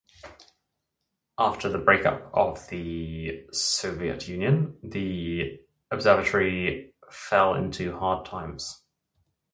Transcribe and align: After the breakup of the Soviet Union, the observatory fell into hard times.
After 1.37 1.69
the 1.69 1.77
breakup 1.77 2.31
of 2.33 2.67
the 2.69 3.43
Soviet 3.51 4.27
Union, 4.27 4.75
the 4.81 5.59
observatory 5.91 6.95
fell 7.11 7.53
into 7.53 7.95
hard 7.95 8.25
times. 8.25 8.83